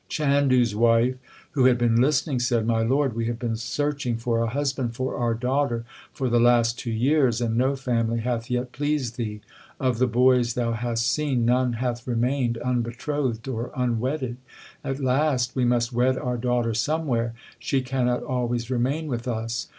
Chandu 0.09 0.59
s 0.63 0.73
wife 0.73 1.13
who 1.51 1.65
had 1.65 1.77
been 1.77 2.01
listening 2.01 2.39
said, 2.39 2.65
My 2.65 2.81
lord, 2.81 3.13
we 3.15 3.27
have 3.27 3.37
been 3.37 3.55
searching 3.55 4.17
for 4.17 4.41
a 4.41 4.47
husband 4.49 4.95
for 4.95 5.15
our 5.15 5.35
daughter 5.35 5.85
for 6.11 6.27
the 6.27 6.39
last 6.39 6.79
two 6.79 6.89
years, 6.89 7.39
and 7.39 7.55
no 7.55 7.75
family 7.75 8.19
hath 8.21 8.49
yet 8.49 8.71
pleased 8.71 9.15
thee. 9.15 9.41
Of 9.79 9.99
the 9.99 10.07
boys 10.07 10.55
thou 10.55 10.71
hast 10.71 11.07
seen 11.07 11.45
none 11.45 11.73
hath 11.73 12.07
remained 12.07 12.57
unbetrothed 12.65 13.47
or 13.47 13.69
unwedded. 13.77 14.37
At 14.83 14.99
last 14.99 15.55
we 15.55 15.65
must 15.65 15.93
wed 15.93 16.17
our 16.17 16.35
daughter 16.37 16.73
somewhere. 16.73 17.35
She 17.59 17.81
cannot 17.81 18.23
always 18.23 18.71
remain 18.71 19.05
with 19.05 19.27
us. 19.27 19.67